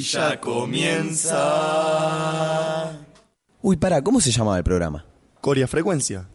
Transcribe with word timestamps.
Y 0.00 0.02
ya 0.02 0.40
comienza. 0.40 1.36
Uy, 3.60 3.76
para, 3.76 4.00
¿cómo 4.02 4.18
se 4.18 4.30
llamaba 4.30 4.56
el 4.56 4.64
programa? 4.64 5.04
Coria 5.42 5.68
Frecuencia. 5.68 6.26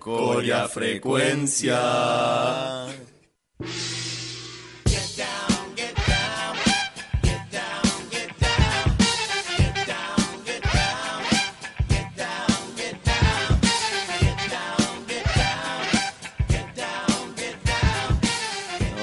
Coria 0.00 0.66
Frecuencia. 0.66 1.78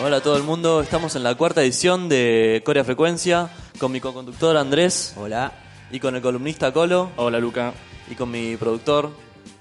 Hola 0.03 0.17
a 0.17 0.21
todo 0.21 0.35
el 0.35 0.43
mundo, 0.43 0.81
estamos 0.81 1.15
en 1.15 1.23
la 1.23 1.35
cuarta 1.35 1.61
edición 1.61 2.09
de 2.09 2.61
Corea 2.65 2.83
Frecuencia 2.83 3.49
con 3.79 3.91
mi 3.91 3.99
co-conductor 3.99 4.55
Andrés. 4.57 5.13
Hola. 5.17 5.51
Y 5.91 5.99
con 5.99 6.15
el 6.15 6.21
columnista 6.21 6.71
Colo. 6.71 7.11
Hola 7.17 7.39
Luca. 7.39 7.73
Y 8.09 8.15
con 8.15 8.29
mi 8.31 8.55
productor 8.57 9.11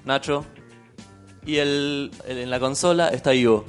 Nacho. 0.04 0.44
Y 1.46 1.56
el, 1.56 2.10
el- 2.26 2.38
en 2.38 2.50
la 2.50 2.60
consola 2.60 3.08
está 3.08 3.32
Ivo. 3.34 3.64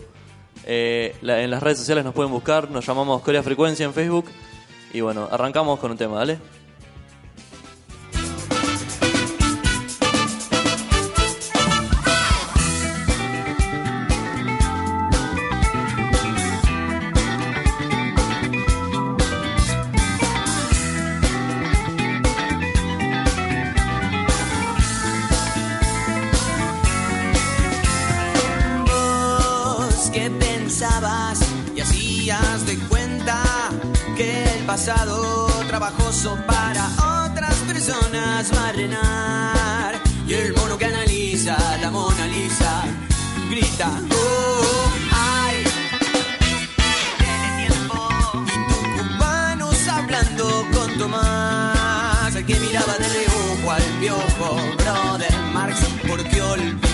Eh, 0.65 1.15
la- 1.21 1.41
en 1.41 1.51
las 1.51 1.63
redes 1.63 1.77
sociales 1.77 2.03
nos 2.03 2.13
pueden 2.13 2.31
buscar, 2.31 2.69
nos 2.69 2.85
llamamos 2.85 3.21
Corea 3.21 3.41
Frecuencia 3.43 3.85
en 3.85 3.93
Facebook. 3.93 4.25
Y 4.93 5.01
bueno, 5.01 5.27
arrancamos 5.31 5.79
con 5.79 5.91
un 5.91 5.97
tema, 5.97 6.17
¿dale? 6.17 6.39
Que 30.11 30.29
pensabas 30.31 31.39
y 31.75 31.81
hacías 31.81 32.65
de 32.65 32.77
cuenta 32.87 33.43
que 34.17 34.43
el 34.55 34.65
pasado 34.65 35.47
trabajoso 35.67 36.37
para 36.47 36.87
otras 37.25 37.55
personas 37.67 38.51
va 38.53 38.69
a 38.69 38.71
reinar 38.71 40.01
y 40.27 40.33
el 40.33 40.53
mono 40.55 40.77
que 40.77 40.85
analiza 40.85 41.57
la 41.81 41.91
Mona 41.91 42.27
Lisa 42.27 42.83
grita 43.49 43.89
oh 44.11 44.91
ay 45.11 45.63
tiene 47.19 47.67
tiempo 47.67 48.09
y 49.85 49.89
hablando 49.89 50.65
con 50.73 50.97
Tomás 50.97 52.35
el 52.35 52.45
que 52.45 52.59
miraba 52.59 52.93
de 52.97 53.09
reojo 53.09 53.71
al 53.71 53.83
piojo 53.99 54.55
brother 54.77 55.35
Marx 55.53 55.79
porque 56.07 56.41
olvidarte 56.41 56.88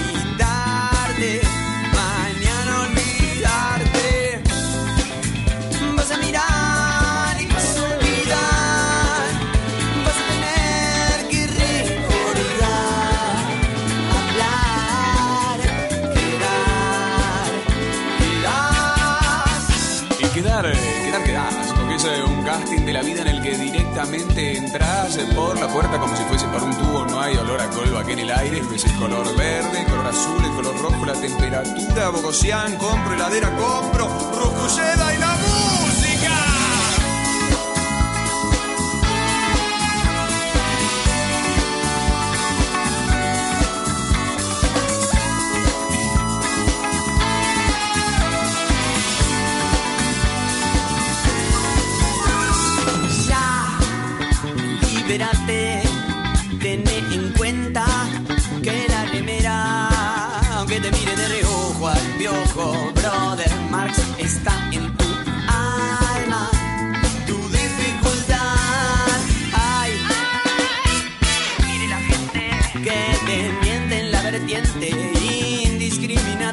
casting 22.59 22.85
de 22.85 22.93
la 22.93 23.01
vida 23.01 23.21
en 23.21 23.27
el 23.27 23.41
que 23.41 23.57
directamente 23.57 24.57
entras 24.57 25.17
por 25.35 25.59
la 25.59 25.67
puerta 25.67 25.99
como 25.99 26.15
si 26.15 26.23
fuese 26.23 26.47
por 26.47 26.63
un 26.63 26.73
tubo, 26.77 27.05
no 27.05 27.19
hay 27.19 27.35
olor 27.35 27.59
a 27.59 27.69
colva 27.69 27.99
aquí 27.99 28.13
en 28.13 28.19
el 28.19 28.31
aire, 28.31 28.61
ves 28.71 28.85
el 28.85 28.95
color 28.95 29.35
verde, 29.35 29.81
el 29.81 29.85
color 29.85 30.07
azul, 30.07 30.43
el 30.43 30.51
color 30.55 30.81
rojo, 30.81 31.05
la 31.05 31.13
temperatura, 31.13 32.09
Bogosian, 32.09 32.77
compro, 32.77 33.13
heladera, 33.13 33.49
compro, 33.57 34.07
Rusculleda 34.07 35.15
y 35.15 35.17
la 35.17 35.35
música. 35.35 35.94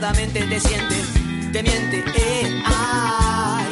Te 0.03 0.59
siente 0.59 0.97
te 1.53 1.63
miente 1.63 2.03
eh, 2.17 2.63
ay 2.67 3.67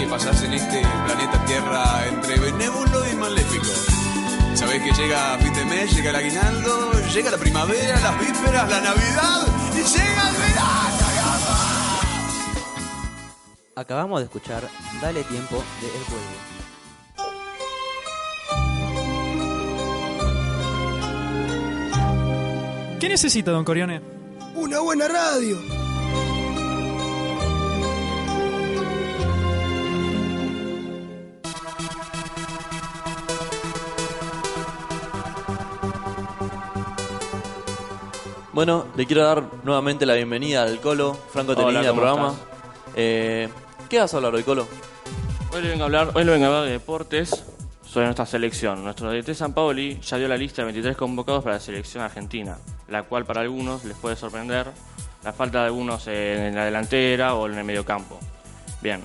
que 0.00 0.06
pasás 0.06 0.42
en 0.44 0.54
este 0.54 0.80
planeta 0.80 1.44
Tierra 1.44 2.06
entre 2.08 2.38
benévolo 2.38 3.06
y 3.12 3.16
maléfico. 3.16 3.66
Sabés 4.54 4.82
que 4.82 4.92
llega 4.92 5.36
fin 5.38 5.52
de 5.52 5.64
mes, 5.66 5.94
llega 5.94 6.08
el 6.10 6.16
aguinaldo, 6.16 6.92
llega 7.12 7.30
la 7.30 7.36
primavera, 7.36 8.00
las 8.00 8.18
vísperas, 8.18 8.70
la 8.70 8.80
Navidad 8.80 9.46
y 9.74 9.82
llega 9.82 10.28
el 10.30 10.36
verano. 10.36 10.80
Acabamos 13.76 14.20
de 14.20 14.24
escuchar 14.24 14.66
Dale 15.02 15.22
Tiempo 15.24 15.62
de 15.82 15.86
El 15.88 16.04
Pueblo. 16.04 16.30
¿Qué 23.00 23.08
necesita, 23.08 23.50
don 23.50 23.64
Corione? 23.64 24.00
Una 24.54 24.80
buena 24.80 25.08
radio. 25.08 25.79
Bueno, 38.52 38.86
le 38.96 39.06
quiero 39.06 39.22
dar 39.24 39.44
nuevamente 39.62 40.04
la 40.04 40.14
bienvenida 40.14 40.62
al 40.62 40.80
Colo, 40.80 41.14
Franco 41.14 41.54
Tenini, 41.54 41.76
al 41.76 41.86
¿cómo 41.86 42.00
programa. 42.00 42.34
Eh, 42.96 43.48
¿Qué 43.88 44.00
vas 44.00 44.12
a 44.12 44.16
hablar 44.16 44.34
hoy, 44.34 44.42
Colo? 44.42 44.66
Hoy 45.52 45.62
le 45.62 45.68
vengo 45.68 45.84
a 45.84 45.86
hablar, 45.86 46.10
hoy 46.14 46.24
le 46.24 46.32
vengo 46.32 46.46
a 46.46 46.48
hablar 46.48 46.64
de 46.64 46.72
deportes 46.72 47.44
sobre 47.84 48.06
nuestra 48.06 48.26
selección. 48.26 48.82
Nuestro 48.82 49.12
DT 49.12 49.34
San 49.34 49.52
Paoli 49.52 50.00
ya 50.00 50.16
dio 50.16 50.26
la 50.26 50.36
lista 50.36 50.62
de 50.62 50.66
23 50.66 50.96
convocados 50.96 51.44
para 51.44 51.56
la 51.56 51.60
selección 51.60 52.02
argentina, 52.02 52.58
la 52.88 53.04
cual 53.04 53.24
para 53.24 53.42
algunos 53.42 53.84
les 53.84 53.96
puede 53.96 54.16
sorprender 54.16 54.66
la 55.22 55.32
falta 55.32 55.60
de 55.60 55.66
algunos 55.66 56.08
en 56.08 56.54
la 56.56 56.64
delantera 56.64 57.34
o 57.34 57.46
en 57.46 57.56
el 57.56 57.64
mediocampo. 57.64 58.18
Bien, 58.82 59.00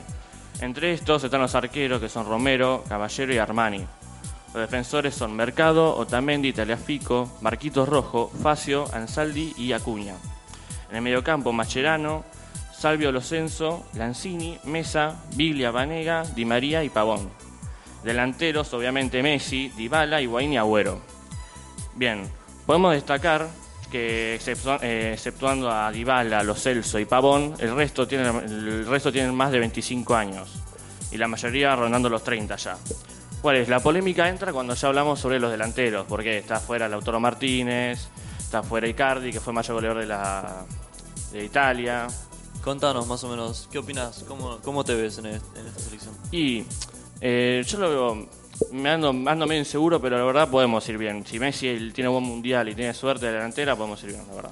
entre 0.60 0.92
estos 0.94 1.24
están 1.24 1.42
los 1.42 1.54
arqueros 1.54 2.02
que 2.02 2.10
son 2.10 2.28
Romero, 2.28 2.84
Caballero 2.90 3.32
y 3.32 3.38
Armani. 3.38 3.86
Los 4.56 4.72
defensores 4.72 5.14
son 5.14 5.36
Mercado, 5.36 5.98
Otamendi, 5.98 6.54
Taliafico, 6.54 7.30
Marquitos 7.42 7.90
Rojo, 7.90 8.32
Facio, 8.42 8.86
Ansaldi 8.94 9.54
y 9.58 9.74
Acuña. 9.74 10.16
En 10.90 10.96
el 10.96 11.02
mediocampo, 11.02 11.52
Mascherano, 11.52 12.24
Salvio 12.74 13.12
Locenzo, 13.12 13.86
Lanzini, 13.96 14.58
Mesa, 14.64 15.26
Biglia, 15.36 15.72
Vanega, 15.72 16.24
Di 16.24 16.46
María 16.46 16.86
y 16.86 16.90
Pavón. 16.90 17.30
Delanteros, 18.06 18.74
obviamente 18.74 19.22
Messi, 19.22 19.74
Dybala, 19.76 20.22
Higuaín 20.22 20.54
y 20.54 20.58
Agüero. 20.58 21.02
Bien, 21.96 22.24
podemos 22.66 22.94
destacar 22.94 23.50
que 23.92 24.40
eh, 24.82 25.12
exceptuando 25.14 25.70
a 25.70 25.92
Dybala, 25.92 26.44
Lo 26.44 26.56
Celso 26.56 26.98
y 26.98 27.04
Pavón, 27.04 27.56
el 27.60 27.76
resto 27.76 28.08
tienen 28.08 28.34
el 28.38 28.88
resto 28.88 29.12
tienen 29.12 29.36
más 29.36 29.52
de 29.52 29.60
25 29.60 30.16
años 30.16 30.50
y 31.12 31.18
la 31.18 31.28
mayoría 31.28 31.76
rondando 31.76 32.08
los 32.08 32.24
30 32.24 32.56
ya. 32.56 32.78
¿Cuál 33.46 33.58
es? 33.58 33.70
La 33.70 33.80
polémica 33.80 34.28
entra 34.28 34.52
cuando 34.52 34.74
ya 34.74 34.88
hablamos 34.88 35.20
sobre 35.20 35.40
los 35.40 35.52
delanteros, 35.52 36.08
porque 36.10 36.40
está 36.40 36.60
fuera 36.60 36.90
Lautaro 36.90 37.20
Martínez, 37.20 38.08
está 38.40 38.64
fuera 38.64 38.88
Icardi, 38.88 39.32
que 39.32 39.40
fue 39.40 39.54
mayor 39.54 39.76
goleador 39.76 40.02
de 40.02 40.08
la 40.08 40.66
de 41.32 41.46
Italia. 41.46 42.08
Contanos 42.64 43.06
más 43.06 43.24
o 43.24 43.30
menos, 43.30 43.70
¿qué 43.72 43.78
opinas? 43.78 44.26
¿Cómo, 44.28 44.58
cómo 44.64 44.84
te 44.84 44.96
ves 44.96 45.20
en, 45.20 45.28
est- 45.28 45.46
en 45.58 45.68
esta 45.68 45.80
selección? 45.80 46.16
Y 46.32 46.66
eh, 47.22 47.64
yo 47.68 47.78
lo 47.78 47.90
veo, 47.92 48.28
me 48.72 48.90
ando, 48.90 49.10
ando 49.10 49.46
medio 49.46 49.60
inseguro, 49.62 50.02
pero 50.02 50.18
la 50.18 50.24
verdad 50.24 50.50
podemos 50.50 50.90
ir 50.90 50.98
bien. 50.98 51.24
Si 51.24 51.38
Messi 51.38 51.92
tiene 51.94 52.08
buen 52.08 52.24
mundial 52.24 52.68
y 52.70 52.74
tiene 52.74 52.96
suerte 52.96 53.28
de 53.28 53.34
delantera, 53.34 53.76
podemos 53.76 54.02
ir 54.06 54.10
bien, 54.14 54.24
la 54.28 54.34
verdad. 54.34 54.52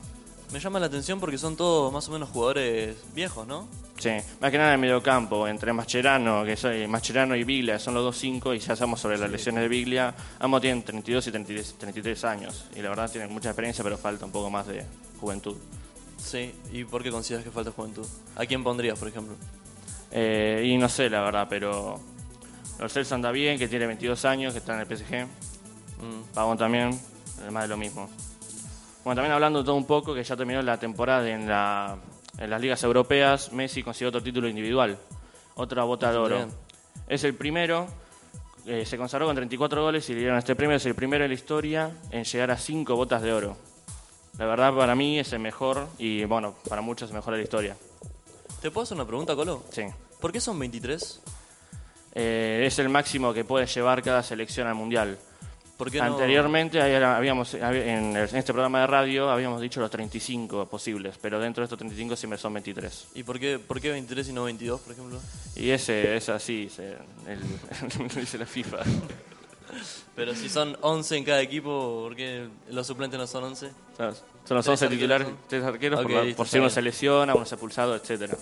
Me 0.54 0.60
llama 0.60 0.80
la 0.80 0.86
atención 0.86 1.20
porque 1.20 1.40
son 1.40 1.56
todos 1.56 1.92
más 1.92 2.08
o 2.10 2.12
menos 2.12 2.30
jugadores 2.30 2.96
viejos, 3.16 3.48
¿no? 3.48 3.68
Sí, 3.98 4.12
más 4.40 4.52
que 4.52 4.58
nada 4.60 4.70
en 4.70 4.74
el 4.76 4.80
mediocampo, 4.82 5.48
entre 5.48 5.74
Mascherano, 5.74 6.46
que 6.46 6.56
soy 6.56 6.86
Mascherano 6.88 7.36
y 7.36 7.44
Biglia, 7.44 7.80
son 7.80 7.96
los 7.96 8.04
dos 8.04 8.18
cinco, 8.20 8.54
y 8.54 8.60
ya 8.60 8.76
sabemos 8.76 9.00
sobre 9.00 9.18
las 9.18 9.32
lesiones 9.32 9.64
de 9.64 9.68
Biglia. 9.68 10.14
Ambos 10.38 10.62
tienen 10.62 10.84
32 10.84 11.26
y 11.26 11.32
33, 11.32 11.76
33 11.80 12.24
años, 12.26 12.66
y 12.76 12.84
la 12.84 12.90
verdad 12.90 13.12
tienen 13.12 13.34
mucha 13.34 13.50
experiencia, 13.50 13.84
pero 13.84 13.98
falta 13.98 14.26
un 14.26 14.32
poco 14.32 14.52
más 14.52 14.68
de 14.68 14.86
juventud. 15.20 15.58
Sí, 16.18 16.54
¿y 16.72 16.84
por 16.84 17.02
qué 17.02 17.10
consideras 17.10 17.44
que 17.44 17.50
falta 17.50 17.72
juventud? 17.72 18.06
¿A 18.36 18.46
quién 18.46 18.64
pondrías, 18.64 19.00
por 19.00 19.08
ejemplo? 19.08 19.36
Eh, 20.12 20.66
y 20.68 20.78
no 20.78 20.88
sé, 20.88 21.10
la 21.10 21.22
verdad, 21.22 21.48
pero 21.50 22.00
Celso 22.90 23.16
anda 23.16 23.32
bien, 23.32 23.58
que 23.58 23.68
tiene 23.68 23.88
22 23.88 24.24
años, 24.26 24.54
que 24.54 24.60
está 24.60 24.76
en 24.76 24.82
el 24.82 24.86
PSG. 24.86 25.26
Mm, 25.26 26.34
Pavón 26.36 26.60
también, 26.60 27.00
además 27.42 27.64
de 27.64 27.70
lo 27.70 27.78
mismo. 27.78 28.08
Bueno, 29.04 29.16
también 29.16 29.34
hablando 29.34 29.64
todo 29.64 29.76
un 29.76 29.86
poco, 29.86 30.14
que 30.14 30.24
ya 30.24 30.38
terminó 30.38 30.62
la 30.62 30.78
temporada 30.78 31.30
en, 31.30 31.48
la, 31.48 31.98
en 32.38 32.50
las 32.50 32.62
ligas 32.62 32.82
europeas, 32.84 33.52
Messi 33.52 33.84
consiguió 33.84 34.10
otro 34.10 34.24
título 34.24 34.48
individual, 34.48 34.98
otra 35.56 35.84
bota 35.84 36.12
de 36.12 36.18
oro. 36.18 36.48
Es 37.08 37.26
el 37.26 37.36
primero, 37.36 37.88
eh, 38.66 38.86
se 38.86 38.98
consagró 38.98 39.26
con 39.26 39.36
34 39.36 39.84
goles 39.84 40.10
y 40.10 40.14
le 40.14 40.20
dieron 40.20 40.38
este 40.38 40.56
premio, 40.56 40.78
es 40.78 40.86
el 40.86 40.96
primero 40.96 41.26
en 41.26 41.32
la 41.32 41.36
historia 41.36 41.92
en 42.12 42.24
llegar 42.24 42.52
a 42.52 42.58
5 42.58 42.96
botas 42.96 43.22
de 43.22 43.34
oro. 43.34 43.58
La 44.38 44.46
verdad, 44.46 44.74
para 44.74 44.96
mí 44.96 45.20
es 45.20 45.34
el 45.34 45.40
mejor 45.40 45.88
y, 45.98 46.24
bueno, 46.24 46.56
para 46.70 46.82
muchos 46.82 47.08
es 47.08 47.12
el 47.12 47.18
mejor 47.18 47.34
de 47.34 47.40
la 47.40 47.44
historia. 47.44 47.76
¿Te 48.62 48.72
puedo 48.72 48.84
hacer 48.84 48.96
una 48.96 49.06
pregunta, 49.06 49.36
Colo? 49.36 49.64
Sí. 49.70 49.84
¿Por 50.22 50.32
qué 50.32 50.40
son 50.40 50.58
23? 50.58 51.22
Eh, 52.16 52.64
es 52.66 52.80
el 52.80 52.88
máximo 52.88 53.34
que 53.34 53.44
puede 53.44 53.66
llevar 53.66 54.02
cada 54.02 54.24
selección 54.24 54.68
al 54.68 54.76
mundial. 54.76 55.18
¿Por 55.84 55.92
qué 55.92 55.98
no- 56.00 56.06
Anteriormente 56.06 56.82
habíamos 56.82 57.54
había- 57.56 57.98
en, 57.98 58.16
este 58.16 58.54
programa 58.54 58.80
de 58.80 58.88
radio 58.88 59.30
habíamos 59.30 59.60
dicho 59.60 59.82
los 59.82 59.92
35 59.92 60.66
posibles, 60.70 61.18
pero 61.22 61.40
dentro 61.42 61.62
de 61.62 61.66
estos 61.66 61.78
35 61.78 62.16
siempre 62.16 62.38
son 62.40 62.54
23. 62.54 63.08
¿Y 63.16 63.24
por 63.24 63.38
qué, 63.38 63.60
por 63.60 63.82
qué 63.82 63.92
23 63.92 64.30
y 64.30 64.32
no 64.34 64.46
22, 64.46 64.80
por 64.80 64.94
ejemplo? 64.94 65.20
Y 65.58 65.72
ese 65.72 66.16
es 66.16 66.30
así, 66.30 66.70
se- 66.74 66.94
el, 67.28 67.40
lo 68.16 68.22
dice 68.22 68.38
la 68.38 68.46
FIFA. 68.46 68.78
Pero 70.16 70.34
si 70.36 70.48
son 70.48 70.78
11 70.82 71.18
en 71.18 71.24
cada 71.26 71.42
equipo, 71.42 72.04
¿por 72.04 72.16
qué 72.16 72.48
los 72.70 72.88
suplentes 72.88 73.20
no 73.20 73.28
son 73.28 73.44
11? 73.44 73.72
Son 73.98 74.16
son 74.46 74.56
los 74.58 74.66
Tres 74.66 74.82
11 74.82 74.88
titulares, 74.88 75.28
tres 75.50 75.64
arqueros, 75.66 76.00
Ok, 76.00 76.12
por, 76.12 76.24
listo, 76.26 76.46
si 76.46 76.58
uno 76.58 76.66
bien. 76.68 76.74
se 76.76 76.82
lesiona, 76.82 77.36
uno 77.36 77.46
se 77.46 77.56
ha 77.56 77.58
pulsado, 77.58 77.94
etcétera. 77.96 78.38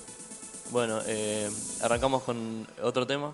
Bueno, 0.70 1.00
eh, 1.08 1.50
arrancamos 1.82 2.22
con 2.24 2.68
otro 2.84 3.08
tema. 3.08 3.34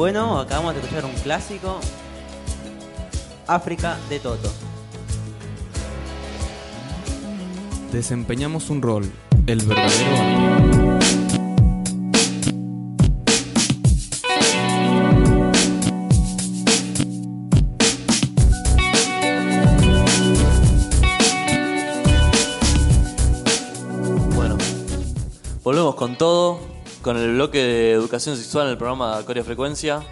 Bueno, 0.00 0.38
acabamos 0.38 0.72
de 0.72 0.80
escuchar 0.80 1.04
un 1.04 1.12
clásico. 1.12 1.78
África 3.46 3.98
de 4.08 4.18
Toto. 4.18 4.50
Desempeñamos 7.92 8.70
un 8.70 8.80
rol, 8.80 9.12
el 9.46 9.60
verdadero 9.60 10.16
amigo. 10.16 10.98
Bueno, 24.34 24.56
volvemos 25.62 25.94
con 25.94 26.16
todo, 26.16 26.69
con 27.02 27.16
el 27.16 27.34
bloque 27.34 27.58
de 27.58 27.92
educación 27.92 28.36
sexual 28.36 28.66
en 28.66 28.72
el 28.72 28.78
programa 28.78 29.22
Corea 29.24 29.42
Frecuencia. 29.44 30.02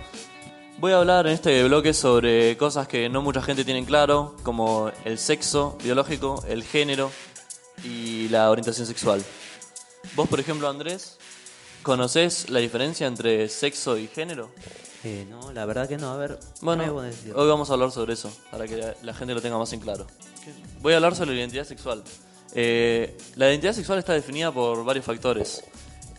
Voy 0.79 0.93
a 0.93 0.99
hablar 0.99 1.27
en 1.27 1.33
este 1.33 1.65
bloque 1.65 1.93
sobre 1.93 2.57
cosas 2.57 2.87
que 2.89 3.09
no 3.09 3.21
mucha 3.21 3.43
gente 3.43 3.65
tiene 3.65 3.85
claro, 3.85 4.37
como 4.43 4.91
el 5.05 5.19
sexo 5.19 5.77
biológico, 5.83 6.43
el 6.49 6.63
género 6.63 7.11
y 7.85 8.29
la 8.29 8.51
orientación 8.51 8.87
sexual. 8.87 9.23
Vos, 10.15 10.29
por 10.29 10.39
ejemplo, 10.41 10.69
Andrés, 10.69 11.19
¿conocés 11.83 12.49
la 12.49 12.61
diferencia 12.61 13.07
entre 13.07 13.49
sexo 13.49 13.99
y 13.99 14.07
género? 14.07 14.51
Eh, 15.05 15.27
no, 15.29 15.53
la 15.53 15.67
verdad 15.67 15.89
que 15.89 15.97
no. 15.99 16.13
A 16.13 16.17
ver, 16.17 16.39
Bueno, 16.61 16.83
¿qué 16.85 16.89
me 16.89 16.95
puedes 16.95 17.17
decir? 17.17 17.33
hoy 17.37 17.49
vamos 17.49 17.71
a 17.71 17.75
hablar 17.75 17.91
sobre 17.91 18.15
eso, 18.15 18.33
para 18.51 18.67
que 18.67 18.77
la, 18.77 18.95
la 19.03 19.15
gente 19.15 19.35
lo 19.35 19.43
tenga 19.43 19.59
más 19.59 19.73
en 19.73 19.81
claro. 19.81 20.07
Voy 20.81 20.93
a 20.93 20.97
hablar 20.97 21.15
sobre 21.17 21.33
la 21.33 21.41
identidad 21.41 21.65
sexual. 21.65 22.03
Eh, 22.55 23.17
la 23.37 23.49
identidad 23.51 23.75
sexual 23.75 23.99
está 23.99 24.13
definida 24.15 24.53
por 24.53 24.85
varios 24.85 25.05
factores. 25.05 25.63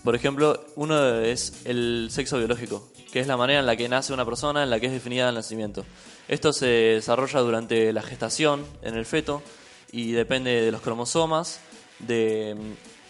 Por 0.03 0.15
ejemplo, 0.15 0.63
uno 0.75 1.15
es 1.20 1.62
el 1.65 2.08
sexo 2.12 2.38
biológico, 2.38 2.88
que 3.12 3.20
es 3.20 3.27
la 3.27 3.38
manera 3.38 3.60
en 3.60 3.65
la 3.65 3.75
que 3.75 3.89
nace 3.89 4.13
una 4.13 4.25
persona, 4.25 4.63
en 4.63 4.70
la 4.70 4.79
que 4.79 4.86
es 4.88 4.91
definida 4.94 5.29
el 5.29 5.36
nacimiento. 5.36 5.84
Esto 6.27 6.53
se 6.53 6.65
desarrolla 6.68 7.39
durante 7.41 7.91
la 7.91 8.01
gestación 8.01 8.65
en 8.82 8.96
el 8.96 9.06
feto 9.06 9.41
y 9.91 10.12
depende 10.12 10.62
de 10.62 10.72
los 10.72 10.82
cromosomas, 10.82 11.60
de, 12.00 12.56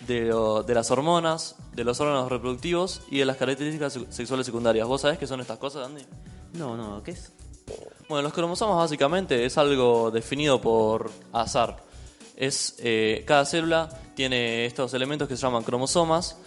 de, 0.08 0.22
lo- 0.22 0.64
de 0.64 0.74
las 0.74 0.90
hormonas, 0.90 1.56
de 1.74 1.84
los 1.84 2.00
órganos 2.00 2.30
reproductivos 2.32 3.02
y 3.12 3.20
de 3.20 3.26
las 3.26 3.38
características 3.38 3.94
se- 3.94 4.12
sexuales 4.12 4.46
secundarias. 4.46 4.88
¿Vos 4.88 5.02
sabés 5.02 5.20
qué 5.20 5.28
son 5.28 5.42
estas 5.42 5.60
cosas, 5.60 5.86
Andy? 5.88 6.04
No, 6.54 6.76
no, 6.76 7.04
¿qué 7.04 7.12
es? 7.12 7.32
Bueno, 8.08 8.24
los 8.24 8.34
cromosomas 8.34 8.78
básicamente 8.78 9.46
es 9.46 9.58
algo 9.60 10.10
definido 10.10 10.60
por 10.60 11.12
azar. 11.34 11.78
Es 12.36 12.76
eh, 12.80 13.24
cada 13.28 13.46
célula 13.46 13.90
tiene 14.16 14.66
estos 14.66 14.94
elementos 14.96 15.28
que 15.28 15.36
se 15.36 15.44
llaman 15.44 15.62
cromosomas, 15.64 16.38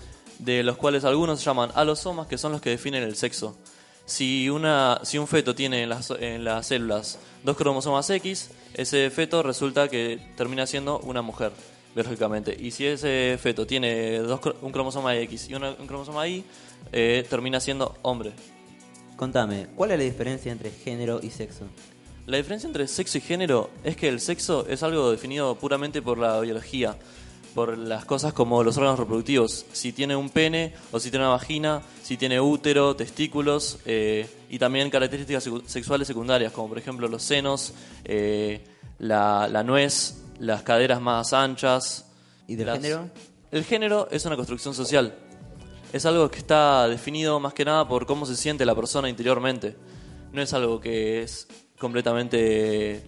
de 0.44 0.62
los 0.62 0.76
cuales 0.76 1.04
algunos 1.04 1.38
se 1.40 1.44
llaman 1.46 1.70
alosomas, 1.75 2.26
que 2.26 2.38
son 2.38 2.52
los 2.52 2.61
que 2.61 2.70
definen 2.70 3.02
el 3.02 3.16
sexo. 3.16 3.56
Si 4.04 4.50
una 4.50 5.00
si 5.04 5.16
un 5.18 5.28
feto 5.28 5.54
tiene 5.54 5.84
en 5.84 5.88
las, 5.88 6.11
en 6.11 6.44
las 6.44 6.66
células 6.66 7.18
dos 7.44 7.56
cromosomas 7.56 8.11
X, 8.11 8.50
ese 8.75 9.11
feto 9.11 9.42
resulta 9.42 9.88
que 9.88 10.18
termina 10.37 10.66
siendo 10.66 10.99
una 11.00 11.22
mujer 11.22 11.52
biológicamente. 11.94 12.56
Y 12.58 12.72
si 12.72 12.87
ese 12.87 13.38
feto 13.40 13.66
tiene 13.66 14.18
dos, 14.18 14.40
un 14.61 14.72
cromosoma 14.72 15.14
X 15.16 15.49
y 15.50 15.54
una- 15.54 15.76
un 15.78 15.87
cromosoma 15.87 16.26
Y, 16.26 16.44
eh, 16.90 17.25
termina 17.30 17.61
siendo 17.61 17.94
hombre. 18.02 18.32
Contame, 19.16 19.68
¿cuál 19.76 19.92
es 19.92 19.99
la 19.99 20.04
diferencia 20.04 20.50
entre 20.50 20.70
género 20.70 21.20
y 21.22 21.30
sexo? 21.30 21.66
La 22.26 22.38
diferencia 22.38 22.66
entre 22.66 22.88
sexo 22.88 23.18
y 23.18 23.20
género 23.20 23.70
es 23.84 23.96
que 23.96 24.08
el 24.08 24.20
sexo 24.20 24.66
es 24.68 24.82
algo 24.82 25.11
definido 25.11 25.54
puramente 25.56 26.02
por 26.02 26.18
la 26.18 26.40
biología, 26.40 26.96
por 27.54 27.76
las 27.76 28.04
cosas 28.04 28.32
como 28.32 28.62
los 28.64 28.76
órganos 28.76 28.99
reproductivos, 28.99 29.66
si 29.73 29.92
tiene 29.92 30.16
un 30.16 30.30
pene 30.30 30.75
o 30.90 30.99
si 30.99 31.11
tiene 31.11 31.25
una 31.26 31.35
vagina, 31.35 31.82
si 32.02 32.16
tiene 32.16 32.40
útero, 32.40 32.97
testículos 32.97 33.78
eh, 33.85 34.28
y 34.49 34.59
también 34.59 34.88
características 34.90 35.49
sexuales 35.66 36.06
secundarias, 36.09 36.52
como 36.52 36.68
por 36.68 36.78
ejemplo 36.78 37.09
los 37.09 37.23
senos, 37.23 37.75
eh, 38.04 38.64
la, 38.99 39.49
la 39.49 39.62
nuez, 39.62 40.23
las 40.38 40.62
caderas 40.62 41.00
más 41.00 41.32
anchas. 41.32 42.06
¿Y 42.49 42.56
del 42.56 42.66
las- 42.66 42.76
género? 42.80 43.11
El 43.50 43.64
género 43.64 44.09
es 44.11 44.25
una 44.25 44.37
construcción 44.37 44.75
social. 44.75 45.14
Es 45.92 46.06
algo 46.06 46.30
que 46.30 46.38
está 46.38 46.88
definido 46.88 47.38
más 47.38 47.52
que 47.52 47.64
nada 47.66 47.87
por 47.87 48.06
cómo 48.06 48.25
se 48.25 48.35
siente 48.37 48.64
la 48.64 48.75
persona 48.75 49.11
interiormente. 49.11 49.76
No 50.32 50.40
es 50.40 50.54
algo 50.54 50.80
que 50.80 51.23
es 51.23 51.47
completamente 51.78 53.02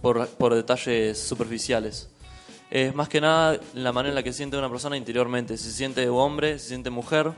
por, 0.00 0.28
por 0.28 0.54
detalles 0.54 1.18
superficiales. 1.18 2.08
Es 2.70 2.94
más 2.94 3.08
que 3.08 3.20
nada 3.20 3.58
la 3.74 3.92
manera 3.92 4.10
en 4.10 4.14
la 4.14 4.22
que 4.22 4.32
siente 4.32 4.56
una 4.56 4.68
persona 4.68 4.96
interiormente. 4.96 5.56
Si 5.56 5.64
se 5.64 5.72
siente 5.72 6.08
hombre, 6.08 6.58
si 6.58 6.64
se 6.64 6.68
siente 6.68 6.90
mujer. 6.90 7.32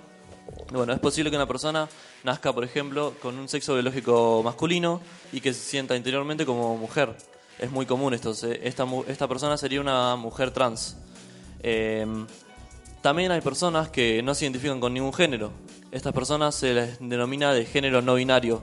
Bueno, 0.72 0.92
es 0.92 0.98
posible 0.98 1.30
que 1.30 1.36
una 1.36 1.46
persona 1.46 1.88
nazca, 2.24 2.52
por 2.52 2.64
ejemplo, 2.64 3.14
con 3.22 3.38
un 3.38 3.48
sexo 3.48 3.74
biológico 3.74 4.42
masculino 4.42 5.00
y 5.32 5.40
que 5.40 5.52
se 5.52 5.60
sienta 5.60 5.96
interiormente 5.96 6.44
como 6.44 6.76
mujer. 6.76 7.14
Es 7.58 7.70
muy 7.70 7.86
común 7.86 8.14
esto. 8.14 8.30
Esta, 8.30 8.86
esta 9.06 9.28
persona 9.28 9.56
sería 9.56 9.80
una 9.80 10.16
mujer 10.16 10.50
trans. 10.50 10.96
Em, 11.62 12.26
también 13.02 13.30
hay 13.30 13.40
personas 13.40 13.88
que 13.88 14.22
no 14.22 14.34
se 14.34 14.46
identifican 14.46 14.80
con 14.80 14.94
ningún 14.94 15.12
género. 15.12 15.52
Estas 15.92 16.12
personas 16.12 16.54
se 16.54 16.74
les 16.74 16.98
denomina 16.98 17.52
de 17.52 17.66
género 17.66 18.02
no 18.02 18.14
binario. 18.14 18.62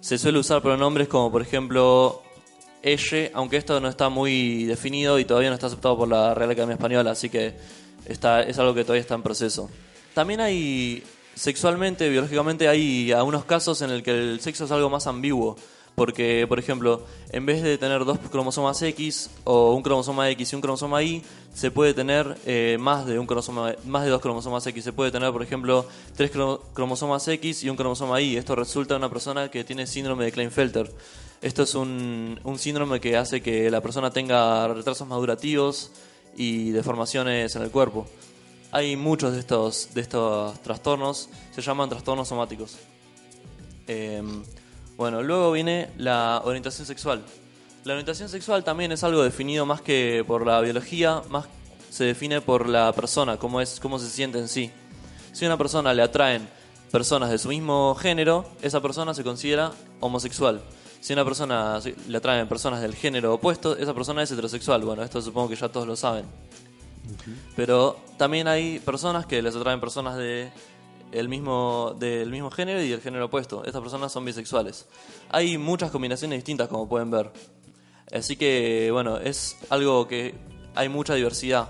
Se 0.00 0.16
suele 0.16 0.38
usar 0.38 0.62
pronombres 0.62 1.08
como 1.08 1.30
por 1.30 1.42
ejemplo 1.42 2.22
aunque 3.34 3.56
esto 3.56 3.80
no 3.80 3.88
está 3.88 4.08
muy 4.08 4.64
definido 4.64 5.18
y 5.18 5.24
todavía 5.24 5.50
no 5.50 5.54
está 5.54 5.66
aceptado 5.66 5.96
por 5.96 6.08
la 6.08 6.34
Real 6.34 6.50
Academia 6.50 6.74
Española, 6.74 7.10
así 7.10 7.28
que 7.28 7.54
está, 8.06 8.42
es 8.42 8.58
algo 8.58 8.74
que 8.74 8.82
todavía 8.82 9.02
está 9.02 9.14
en 9.14 9.22
proceso. 9.22 9.70
También 10.14 10.40
hay, 10.40 11.02
sexualmente, 11.34 12.08
biológicamente, 12.08 12.68
hay 12.68 13.12
algunos 13.12 13.44
casos 13.44 13.82
en 13.82 13.90
el 13.90 14.02
que 14.02 14.12
el 14.12 14.40
sexo 14.40 14.64
es 14.64 14.70
algo 14.70 14.90
más 14.90 15.06
ambiguo. 15.06 15.56
Porque, 15.96 16.46
por 16.48 16.58
ejemplo, 16.58 17.04
en 17.30 17.44
vez 17.44 17.62
de 17.62 17.76
tener 17.76 18.04
dos 18.06 18.18
cromosomas 18.30 18.80
X 18.80 19.28
o 19.44 19.74
un 19.74 19.82
cromosoma 19.82 20.30
X 20.30 20.52
y 20.52 20.56
un 20.56 20.62
cromosoma 20.62 21.02
Y, 21.02 21.22
se 21.52 21.70
puede 21.70 21.92
tener 21.92 22.38
eh, 22.46 22.78
más 22.80 23.04
de 23.04 23.18
un 23.18 23.26
cromosoma, 23.26 23.74
más 23.84 24.04
de 24.04 24.10
dos 24.10 24.22
cromosomas 24.22 24.66
X. 24.66 24.82
Se 24.82 24.92
puede 24.94 25.10
tener, 25.10 25.30
por 25.30 25.42
ejemplo, 25.42 25.84
tres 26.16 26.32
cro- 26.32 26.60
cromosomas 26.72 27.26
X 27.28 27.64
y 27.64 27.68
un 27.68 27.76
cromosoma 27.76 28.20
Y. 28.22 28.36
Esto 28.36 28.54
resulta 28.56 28.94
en 28.94 29.00
una 29.00 29.10
persona 29.10 29.50
que 29.50 29.62
tiene 29.64 29.86
síndrome 29.86 30.24
de 30.24 30.32
Klinefelter. 30.32 30.90
Esto 31.42 31.62
es 31.62 31.74
un, 31.74 32.38
un 32.44 32.58
síndrome 32.58 33.00
que 33.00 33.16
hace 33.16 33.40
que 33.40 33.70
la 33.70 33.80
persona 33.80 34.10
tenga 34.10 34.68
retrasos 34.68 35.08
madurativos 35.08 35.90
y 36.36 36.70
deformaciones 36.70 37.56
en 37.56 37.62
el 37.62 37.70
cuerpo. 37.70 38.06
Hay 38.72 38.94
muchos 38.96 39.32
de 39.32 39.40
estos, 39.40 39.94
de 39.94 40.02
estos 40.02 40.60
trastornos, 40.60 41.28
se 41.54 41.62
llaman 41.62 41.88
trastornos 41.88 42.28
somáticos. 42.28 42.76
Em, 43.86 44.44
bueno, 44.96 45.22
luego 45.22 45.50
viene 45.52 45.88
la 45.96 46.42
orientación 46.44 46.86
sexual. 46.86 47.24
La 47.84 47.94
orientación 47.94 48.28
sexual 48.28 48.62
también 48.62 48.92
es 48.92 49.02
algo 49.02 49.22
definido 49.22 49.64
más 49.64 49.80
que 49.80 50.22
por 50.26 50.46
la 50.46 50.60
biología, 50.60 51.22
más 51.30 51.46
se 51.88 52.04
define 52.04 52.40
por 52.40 52.68
la 52.68 52.92
persona, 52.92 53.38
cómo 53.38 53.60
es, 53.60 53.80
cómo 53.80 53.98
se 53.98 54.10
siente 54.10 54.38
en 54.38 54.48
sí. 54.48 54.70
Si 55.32 55.46
a 55.46 55.48
una 55.48 55.58
persona 55.58 55.94
le 55.94 56.02
atraen 56.02 56.48
personas 56.92 57.30
de 57.30 57.38
su 57.38 57.48
mismo 57.48 57.94
género, 57.94 58.44
esa 58.62 58.80
persona 58.80 59.14
se 59.14 59.24
considera 59.24 59.72
homosexual. 60.00 60.60
Si 61.00 61.12
una 61.14 61.24
persona 61.24 61.80
se- 61.80 61.96
le 62.08 62.18
atraen 62.18 62.46
personas 62.48 62.80
del 62.82 62.94
género 62.94 63.34
opuesto, 63.34 63.76
esa 63.76 63.94
persona 63.94 64.22
es 64.22 64.30
heterosexual. 64.30 64.82
Bueno, 64.84 65.02
esto 65.02 65.20
supongo 65.22 65.48
que 65.48 65.56
ya 65.56 65.68
todos 65.68 65.86
lo 65.86 65.96
saben. 65.96 66.26
Pero 67.56 67.96
también 68.18 68.46
hay 68.48 68.78
personas 68.80 69.26
que 69.26 69.42
les 69.42 69.56
atraen 69.56 69.80
personas 69.80 70.16
de 70.16 70.50
el 71.12 71.28
mismo, 71.28 71.96
del 71.98 72.30
mismo 72.30 72.50
género 72.50 72.80
y 72.82 72.88
del 72.88 73.00
género 73.00 73.24
opuesto. 73.26 73.64
Estas 73.64 73.80
personas 73.82 74.12
son 74.12 74.24
bisexuales. 74.24 74.86
Hay 75.30 75.58
muchas 75.58 75.90
combinaciones 75.90 76.38
distintas, 76.38 76.68
como 76.68 76.88
pueden 76.88 77.10
ver. 77.10 77.30
Así 78.12 78.36
que, 78.36 78.90
bueno, 78.92 79.18
es 79.18 79.56
algo 79.70 80.06
que 80.06 80.34
hay 80.74 80.88
mucha 80.88 81.14
diversidad. 81.14 81.68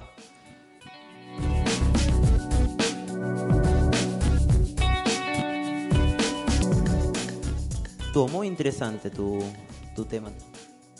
Estuvo 8.11 8.27
muy 8.27 8.49
interesante 8.49 9.09
tu, 9.09 9.39
tu 9.95 10.05
tema. 10.05 10.33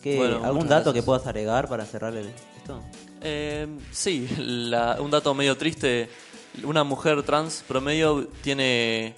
¿Qué, 0.01 0.17
Bueno, 0.17 0.45
¿Algún 0.45 0.69
dato 0.69 0.85
gracias. 0.85 0.95
que 0.95 1.03
puedas 1.03 1.27
agregar 1.27 1.69
para 1.69 1.85
cerrar 1.85 2.15
el- 2.15 2.31
esto? 2.57 2.81
Eh, 3.21 3.67
sí, 3.91 4.29
la- 4.39 4.97
un 5.01 5.11
dato 5.11 5.35
medio 5.35 5.57
triste. 5.57 6.09
Una 6.63 6.85
mujer 6.85 7.21
trans 7.25 7.65
promedio 7.67 8.29
tiene 8.43 9.17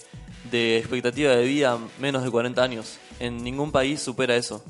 de 0.49 0.79
expectativa 0.79 1.33
de 1.35 1.43
vida 1.45 1.77
menos 1.99 2.23
de 2.23 2.31
40 2.31 2.63
años. 2.63 2.97
En 3.19 3.43
ningún 3.43 3.71
país 3.71 4.01
supera 4.01 4.35
eso. 4.35 4.63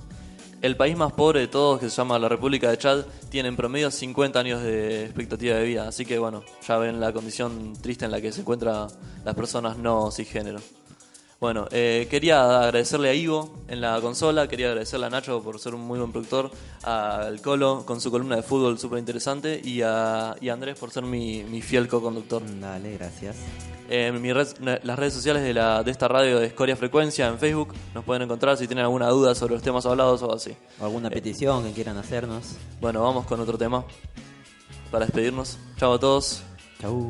El 0.62 0.76
país 0.76 0.98
más 0.98 1.14
pobre 1.14 1.40
de 1.40 1.48
todos, 1.48 1.80
que 1.80 1.90
se 1.90 1.96
llama 1.96 2.20
la 2.20 2.28
República 2.28 2.70
de 2.70 2.78
Chad, 2.78 3.06
tiene 3.30 3.48
en 3.48 3.56
promedio 3.56 3.90
50 3.90 4.38
años 4.40 4.62
de 4.62 5.06
expectativa 5.06 5.56
de 5.56 5.64
vida. 5.64 5.88
Así 5.88 6.06
que 6.06 6.20
bueno, 6.20 6.44
ya 6.68 6.76
ven 6.78 7.00
la 7.00 7.14
condición 7.14 7.72
triste 7.82 8.04
en 8.04 8.12
la 8.12 8.20
que 8.20 8.34
se 8.34 8.42
encuentran 8.42 8.88
las 9.24 9.34
personas 9.36 9.78
no 9.78 10.12
cisgénero. 10.12 10.60
Bueno, 11.44 11.68
eh, 11.72 12.08
quería 12.10 12.62
agradecerle 12.62 13.10
a 13.10 13.14
Ivo 13.14 13.52
en 13.68 13.82
la 13.82 14.00
consola, 14.00 14.48
quería 14.48 14.68
agradecerle 14.70 15.08
a 15.08 15.10
Nacho 15.10 15.44
por 15.44 15.60
ser 15.60 15.76
un 15.76 15.82
muy 15.82 16.00
buen 16.00 16.10
productor, 16.14 16.50
al 16.84 17.42
Colo 17.42 17.84
con 17.86 18.00
su 18.00 18.10
columna 18.12 18.38
de 18.38 18.44
fútbol 18.44 18.80
súper 18.80 19.00
interesante 19.00 19.60
y 19.62 19.82
a, 19.82 20.38
y 20.40 20.48
a 20.48 20.54
Andrés 20.54 20.80
por 20.80 20.92
ser 20.92 21.04
mi, 21.04 21.44
mi 21.44 21.62
fiel 21.62 21.90
co-conductor. 21.90 22.42
Dale, 22.62 22.94
gracias. 22.98 23.36
Eh, 23.90 24.14
mi 24.14 24.32
red- 24.32 24.56
las 24.84 24.98
redes 24.98 25.14
sociales 25.14 25.44
de, 25.44 25.54
la, 25.54 25.84
de 25.84 25.92
esta 25.92 26.08
radio 26.08 26.40
de 26.40 26.46
Escoria 26.46 26.78
Frecuencia 26.78 27.28
en 27.28 27.38
Facebook 27.38 27.74
nos 27.94 28.06
pueden 28.06 28.22
encontrar 28.22 28.56
si 28.56 28.66
tienen 28.66 28.86
alguna 28.86 29.10
duda 29.10 29.36
sobre 29.36 29.56
los 29.56 29.62
temas 29.62 29.86
hablados 29.86 30.22
o 30.22 30.34
así. 30.34 30.56
O 30.80 30.86
alguna 30.86 31.10
petición 31.10 31.66
que 31.66 31.74
quieran 31.74 31.98
hacernos. 31.98 32.54
Bueno, 32.80 33.04
vamos 33.04 33.26
con 33.26 33.42
otro 33.42 33.58
tema 33.58 33.84
para 34.90 35.04
despedirnos. 35.08 35.58
Chao 35.76 35.92
a 35.96 36.00
todos. 36.00 36.42
Chau. 36.80 37.10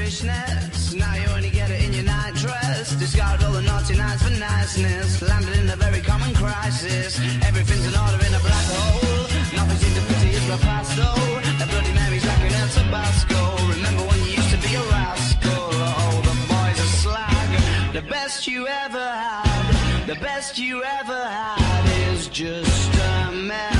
Fishnets, 0.00 0.94
now 0.94 1.14
you 1.14 1.28
only 1.36 1.50
get 1.50 1.70
it 1.70 1.80
in 1.84 1.92
your 1.92 2.04
night 2.04 2.34
dress. 2.34 2.94
Discarded 2.96 3.44
all 3.44 3.52
the 3.52 3.62
naughty 3.62 3.96
nights 3.96 4.22
for 4.22 4.30
niceness, 4.30 5.20
landed 5.20 5.54
in 5.58 5.68
a 5.68 5.76
very 5.76 6.00
common 6.00 6.32
crisis. 6.34 7.20
Everything's 7.48 7.86
in 7.90 7.94
order 8.02 8.20
in 8.26 8.32
a 8.40 8.42
black 8.48 8.66
hole. 8.76 9.26
Nothing 9.58 9.78
seems 9.82 9.96
to 9.98 10.04
pity 10.10 10.30
is 10.38 10.46
the 10.52 10.58
past 10.68 10.96
though. 10.96 11.26
The 11.60 11.66
Bloody 11.72 11.92
Mary's 11.92 12.24
lacking 12.24 12.54
in 12.60 12.68
Tabasco. 12.76 13.40
Remember 13.74 14.02
when 14.10 14.18
you 14.24 14.32
used 14.40 14.52
to 14.54 14.60
be 14.66 14.72
a 14.82 14.84
rascal? 14.94 15.68
Oh, 16.02 16.16
the 16.28 16.36
boys 16.52 16.78
are 16.84 16.92
slag. 17.04 17.48
The 17.92 18.04
best 18.16 18.46
you 18.46 18.66
ever 18.66 19.06
had, 19.24 20.06
the 20.06 20.18
best 20.28 20.58
you 20.58 20.82
ever 20.82 21.20
had 21.38 21.82
is 22.12 22.28
just 22.28 22.94
a 22.94 23.32
memory 23.32 23.79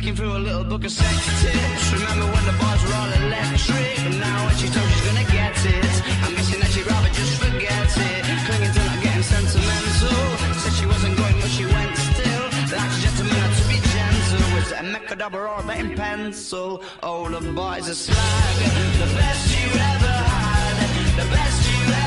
Flicking 0.00 0.16
through 0.16 0.32
a 0.34 0.40
little 0.48 0.64
book 0.64 0.82
of 0.86 0.92
sex 0.92 1.12
tips. 1.42 1.92
Remember 1.92 2.24
when 2.32 2.44
the 2.46 2.56
bars 2.56 2.82
were 2.84 2.94
all 2.94 3.12
electric? 3.20 4.00
But 4.00 4.16
now 4.16 4.46
when 4.46 4.56
she 4.56 4.68
told 4.72 4.88
she's 4.88 5.04
gonna 5.04 5.28
get 5.28 5.52
it, 5.52 5.94
I'm 6.24 6.32
guessing 6.36 6.60
that 6.60 6.70
she'd 6.72 6.86
rather 6.86 7.10
just 7.10 7.34
forget 7.36 7.84
it. 8.08 8.24
Clinging 8.46 8.72
to 8.72 8.82
not 8.88 9.02
getting 9.02 9.22
sentimental. 9.22 10.56
Said 10.56 10.72
she 10.72 10.86
wasn't 10.86 11.18
going, 11.18 11.36
but 11.42 11.50
she 11.50 11.66
went 11.66 11.94
still. 11.98 12.44
Like 12.72 12.92
a 12.96 13.00
gentleman 13.04 13.50
to 13.60 13.64
be 13.68 13.76
gentle. 13.92 14.40
Was 14.56 14.72
it 14.72 14.80
a 14.80 14.84
mechadabra 14.88 15.44
or 15.52 15.60
a 15.60 15.66
betting 15.66 15.94
pencil? 15.94 16.82
Oh, 17.02 17.28
the 17.28 17.52
boys 17.52 17.86
are 17.86 17.94
slag. 17.94 18.56
The 19.04 19.10
best 19.20 19.44
you 19.52 19.68
ever 19.68 20.16
had, 20.32 20.76
the 21.20 21.26
best 21.28 21.60
you 21.68 21.92
ever 21.92 21.99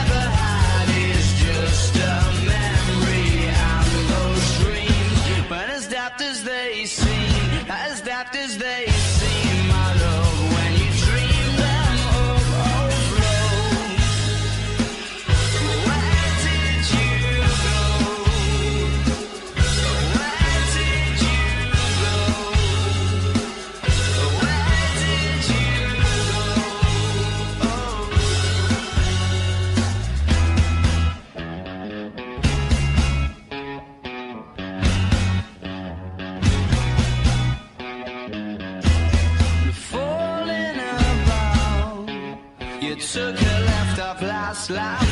slide. 44.63 45.03